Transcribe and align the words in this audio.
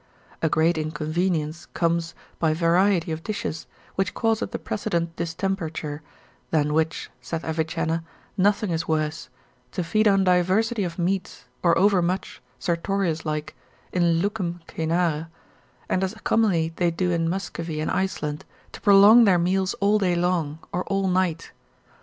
A 0.41 0.49
great 0.49 0.79
inconvenience 0.79 1.67
comes 1.75 2.15
by 2.39 2.55
variety 2.55 3.11
of 3.11 3.21
dishes, 3.21 3.67
which 3.93 4.15
causeth 4.15 4.49
the 4.49 4.57
precedent 4.57 5.15
distemperature, 5.15 6.01
than 6.49 6.73
which 6.73 7.11
(saith 7.21 7.43
Avicenna) 7.43 8.03
nothing 8.35 8.71
is 8.71 8.87
worse; 8.87 9.29
to 9.73 9.83
feed 9.83 10.07
on 10.07 10.23
diversity 10.23 10.83
of 10.83 10.97
meats, 10.97 11.45
or 11.61 11.77
overmuch, 11.77 12.41
Sertorius 12.57 13.25
like, 13.27 13.55
in 13.93 14.19
lucem 14.23 14.61
caenare, 14.67 15.27
and 15.87 16.03
as 16.03 16.15
commonly 16.23 16.73
they 16.77 16.89
do 16.89 17.11
in 17.11 17.29
Muscovy 17.29 17.79
and 17.79 17.91
Iceland, 17.91 18.43
to 18.71 18.81
prolong 18.81 19.25
their 19.25 19.37
meals 19.37 19.75
all 19.75 19.99
day 19.99 20.15
long, 20.15 20.57
or 20.71 20.83
all 20.85 21.07
night. 21.07 21.51